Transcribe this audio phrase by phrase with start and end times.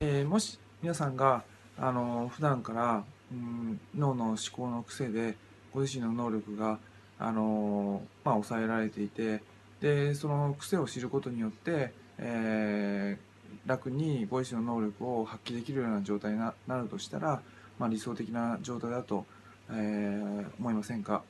[0.00, 1.42] えー、もし皆さんが
[1.76, 5.34] あの普段からうん脳の思考の癖で
[5.74, 6.78] ご自身の能力が
[7.18, 9.42] あの、まあ、抑えられていて
[9.80, 17.42] でその癖を知ることによって、えー、楽にご自身の能力を発揮できるような状態になるとしたら、
[17.80, 19.26] まあ、理想的な状態だと、
[19.68, 21.24] えー、思いませんか？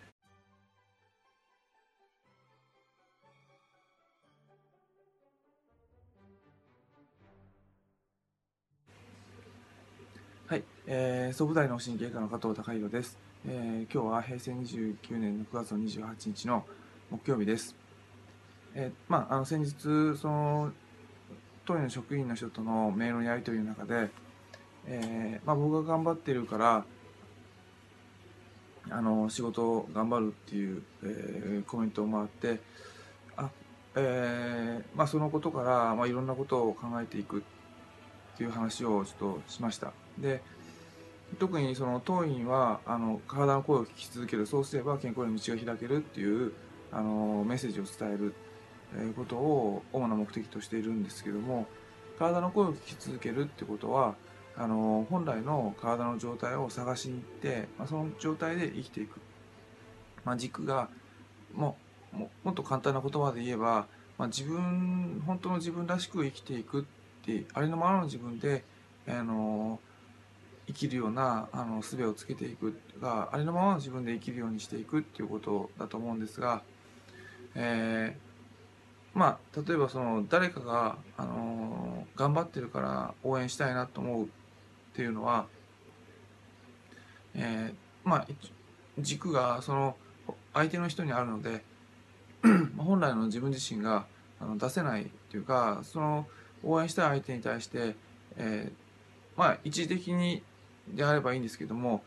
[10.48, 16.65] はい、えー、総武大の神経科の加藤孝弘です、えー、今日は平成29年の9月の28日の
[17.11, 17.77] 木曜日です。
[18.74, 20.73] えー、まあ、あの先日その
[21.66, 24.09] 当院の職員の人とのメールのやり取りの中で、
[24.87, 26.85] えー、まあ、僕が頑張ってるから
[28.88, 32.59] あの仕事を頑張るっていう、えー、コメントをもあって
[33.37, 33.51] あ、
[33.96, 37.43] えーまあ、そのことから、まあ、いろんなことを考えていくっ
[38.38, 39.92] ていう話をちょっとしました。
[40.16, 40.41] で
[41.38, 46.52] 特にその当院はあの体の声を聞き続けるそうすれば健康への道が開けるっていう
[46.90, 48.35] あのメッセージを伝える
[49.15, 51.66] ことを主な目的としているんですけども
[52.18, 54.15] 体の声を聞き続けるってことは
[54.57, 59.20] あの本来の体の状態を探しに行って、まあ、その状態で生きていく、
[60.24, 60.88] まあ、軸が
[61.54, 61.76] も
[62.13, 66.84] ももっと簡単な言葉で言えば、まあ、自分本当の自分らしく生きていくっ
[67.28, 68.65] てありのままの自分で
[69.06, 69.78] あの
[70.66, 76.62] 生きるようなあの術をつけていくがありのままの自分で生きるようにしていくっていうことだと思うんですが、
[77.54, 84.28] えー、まあ例えばその誰かが、あの頑張ってるから応援したいなと思うっ
[84.94, 85.47] ていうのは、
[87.34, 88.26] えー、まあ
[88.98, 89.97] 軸がその
[90.53, 91.62] 相手の人にあるので
[92.76, 94.06] 本来の自分自身が
[94.41, 96.26] あの出せないっていうかその
[96.64, 97.94] 応援したい相手に対して、
[98.37, 100.42] えー、まあ一時的に
[100.88, 102.03] であればいいんですけども、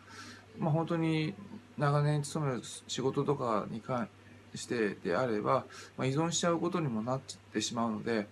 [0.59, 1.33] まあ、本当に
[1.77, 4.09] 長年勤める仕事とかに関
[4.56, 5.66] してであれば、
[5.97, 7.19] まあ、依存しちゃうことにもなっ
[7.53, 8.28] てしまうので、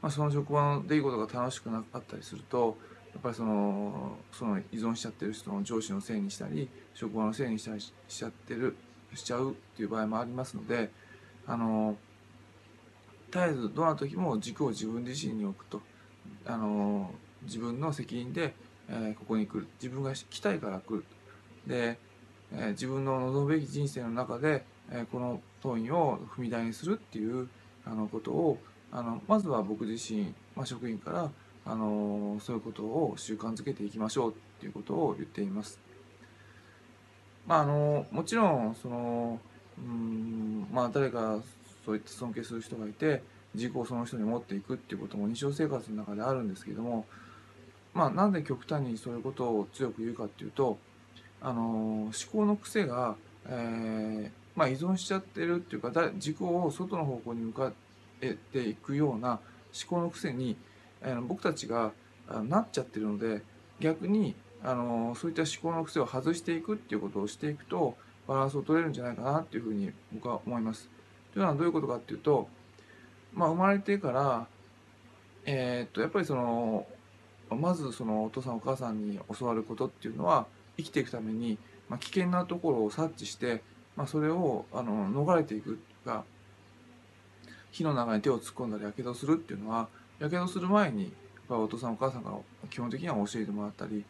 [0.00, 2.76] まあ、その職場の出来事が楽しくなかったりすると
[3.12, 8.76] やっぱりそのその依存しちゃってる人の上司のせいにしたり職場のせいにしたりしちゃってる
[9.14, 10.90] しちゃうっていう場合もありますので
[11.46, 11.96] あの
[13.30, 15.80] 絶えずどんな時も軸を自分自身に置くと。
[16.46, 17.10] あの
[17.42, 18.54] 自分の責任で
[18.88, 19.66] えー、ここに来る。
[19.80, 21.04] 自分が来たいから来る
[21.66, 21.98] で、
[22.52, 27.48] えー、自分の望むべき人生の中で、えー、この当院を踏み台にするっていう
[27.84, 28.58] あのことを
[28.90, 31.30] あのまずは僕自身、まあ、職員から
[31.66, 35.78] あのそういうことを習慣づけていきましょうっていうことを言っています。
[37.46, 39.38] まあ、あのもちろんその
[39.78, 41.38] うんまあ誰か
[41.88, 43.22] そういった尊敬する人がいて
[43.54, 47.06] 自己をその人に持っていくっていうことも日常生活の中であるんですけども
[47.94, 50.78] まあ、なんで極端にそういうことを強く言うかっていうと
[51.40, 53.16] あの思考の癖が、
[53.48, 57.72] えー、まあ、依存しちゃってるっていうか自己を外の方向に向かっ
[58.20, 59.40] ていくような思
[59.88, 60.56] 考の癖に、
[61.02, 61.92] えー、僕たちが
[62.44, 63.42] なっちゃってるので
[63.80, 67.96] 逆にあのそういった思考の癖を外していくっていうことをしていくと
[68.26, 70.90] バランスを取れるんじゃないかなっていうふうに僕は思います。
[71.32, 72.48] というのはどういうことかっていうと、
[73.34, 74.46] まあ、生まれてから、
[75.44, 76.86] えー、っとやっぱりその
[77.50, 80.46] まずそのお父さんお母さんに教わることっていうのは
[80.76, 81.58] 生きていくために、
[81.88, 83.62] まあ、危険なところを察知して、
[83.96, 86.24] まあ、それをあの逃れていくが
[87.70, 91.12] 火の中に手を突っ込んだりやけどするっていうのはやけどする前に
[91.48, 92.36] お父さんお母さんから
[92.68, 94.04] 基本的には教えてもらったり、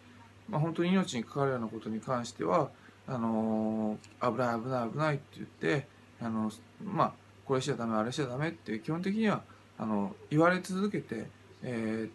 [0.49, 2.71] まあ、本当に命に関わるようなことに関しては
[3.07, 5.87] あのー、危ない危ない危ないって言って
[6.21, 6.51] あの
[6.83, 7.13] まあ
[7.45, 9.43] これしちゃダメあれしちゃダメって基本的には
[9.79, 11.27] あの言われ続けて、
[11.63, 12.09] え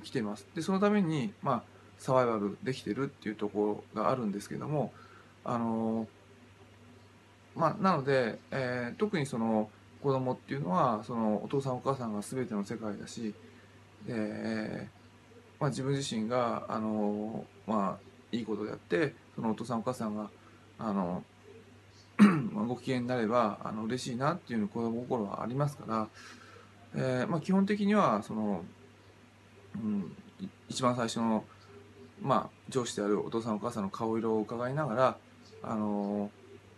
[0.00, 0.46] ー、来ています。
[0.54, 1.62] でそのために、まあ、
[1.98, 4.92] サバイバルできてるっていうところがあるんですけども
[5.44, 6.08] あの
[7.54, 9.70] まあなので、えー、特にその
[10.02, 13.34] 子供っていうのはそのお父さんお母さんが全ての世界だし、
[14.08, 14.88] え
[15.58, 20.30] まあ、自分自身があの、まあ、いいことであってそのお父さんお母さんが
[20.78, 21.22] あの
[22.68, 26.08] ご機嫌になればあの嬉しいなっていう子供心はありますから、
[26.94, 28.64] えーまあ、基本的にはその
[29.76, 30.16] うん、
[30.68, 31.44] 一番最初の、
[32.20, 35.16] まあ、上司であるお父さんお母さんの顔色を伺いながら、
[35.62, 36.30] あの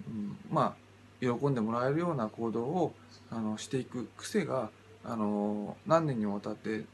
[0.06, 0.82] うん、まあ
[1.20, 2.92] 喜んでもらえるような行動を
[3.30, 4.70] あのしていく癖が、
[5.04, 6.84] あの何年にもわたって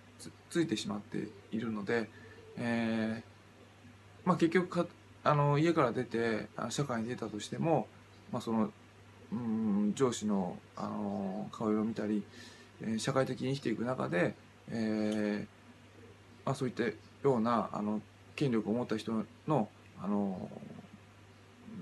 [0.51, 2.09] ついてしまっているので、
[2.57, 4.87] えーまあ、結局か
[5.25, 7.87] あの家から出て社会に出たとしても、
[8.33, 8.71] まあ、その、
[9.33, 12.23] うん、上司の、あの顔色を見たり
[12.99, 14.35] 社会的に生きていく中で、
[14.71, 15.47] えー
[16.47, 16.95] まあ、そういったよ
[17.37, 18.01] うなあの
[18.37, 19.69] 権力を持った人の
[20.01, 20.49] あの、
[21.69, 21.73] う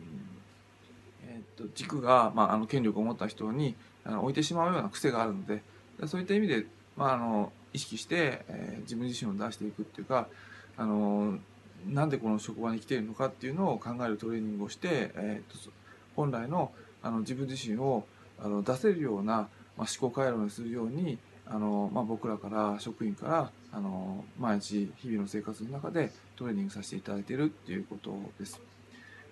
[1.28, 5.62] んえー、っと軸が、まあ、あの権力を持った人にあの置いてしまうような癖があるので
[6.06, 6.66] そういった意味で、
[6.96, 10.28] まあ、あの意識して、えー、自分自身を出していくっていうか
[10.76, 11.38] あの
[11.87, 15.70] なんでこの職場に来ているのかっていうのを考えるトレーニングをして、えー、と
[16.16, 16.72] 本来の
[17.02, 18.04] あの自分自身を
[18.42, 28.60] あの出せるような、まあ、思考回路にするようにあの、まあ、僕らから職員からあの毎日日々の生活の中でトレーニングさせていただいているっていうことです。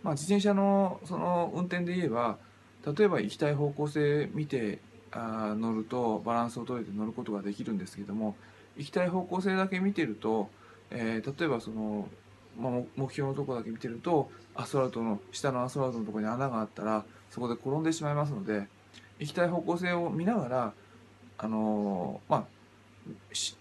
[0.03, 2.37] まあ、自転車のその運転で言えば
[2.87, 4.79] 例えば行きたい方向性見て
[5.11, 8.37] あ乗るとバランスを取れて乗ることができるんですけども
[8.77, 10.51] 行きたい方向性だけ見てると、
[10.91, 12.09] えー、例えばその、
[12.61, 18.67] まあ、目標のとこだけ見てるとアスファルトの下のアスファルトのところに穴があったらそこで転んでしまいますので
[19.19, 20.73] 行きたい方向性を見ながら
[21.39, 22.45] あのー、まあ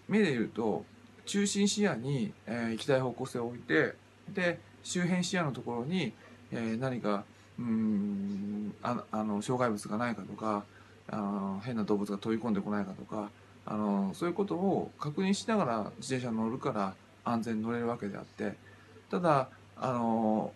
[0.08, 0.84] 目で言うと
[1.26, 3.94] 中心視野に、えー、行きたい方向性を置いて
[4.32, 6.12] で周辺視野のところに、
[6.52, 7.24] えー、何か
[7.58, 10.64] うんああの障害物がないかとか
[11.08, 13.30] あの変な動物が飛び込んでこないかとか
[13.66, 16.94] あのそういうことを確認しながら自転車に乗るから
[17.24, 18.54] 安全に乗れるわけであって
[19.10, 20.52] ただあの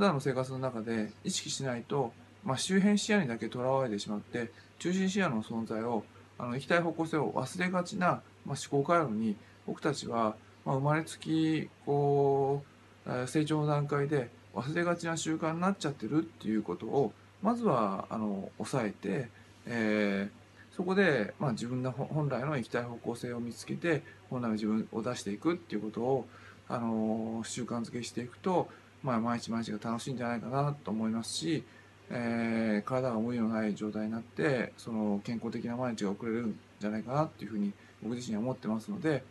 [0.00, 6.04] 普段の生活の中で意識しないと、まあ、周辺視野にだけとらわれてしまって中心視野の存在を
[6.38, 9.36] あの行きたい方向性を忘れがちな、まあ、思考回路に
[9.66, 12.62] 僕たちは、まあ、生まれつきこ
[13.04, 17.12] う成長の段階で忘れがちな習慣になっちゃってるっていうことを
[17.42, 19.28] まずはあの抑えて、
[19.66, 26.26] えー、そこで、まあ、自分の本来の行きたい方向性を見つけて本来の自分を出していくっていうことを
[26.70, 28.68] あの習慣づけしていくと、
[29.02, 31.64] まあ、毎日毎日が楽しいんじゃないかなと思いますし、
[32.10, 39.22] えー、体が無理のない状態になってその健康的な毎日が送れるんじゃないかなっていうふうに僕自身は思ってますので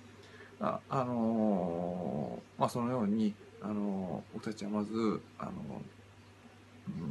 [0.59, 5.51] あ、あのー、まあ、そのように、あのー、僕たちはまず、あの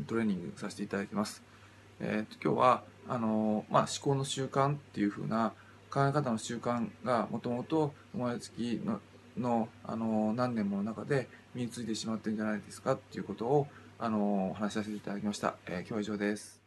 [0.07, 1.43] トレーニングさせていただいてます。
[2.01, 5.55] えー、今日はあのまあ、思考の習慣っていうふうな
[5.91, 9.01] 考え方の習慣がもともと生まれつきの
[9.39, 13.67] の、あの何年もの中で身についてしまってるんじゃないですかっていうことを、
[13.99, 15.57] あの話しさせていただきました。
[15.67, 16.58] えー、今日は以上です。